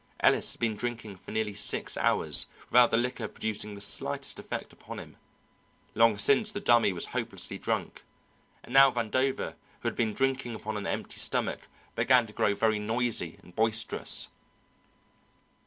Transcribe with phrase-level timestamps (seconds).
[0.21, 4.73] Ellis had been drinking for nearly six hours, without the liquor producing the slightest effect
[4.73, 5.15] upon him;
[5.93, 8.03] long since, the Dummy was hopelessly drunk;
[8.63, 12.79] and now Vandover, who had been drinking upon an empty stomach, began to grow very
[12.79, 14.29] noisy and boisterous.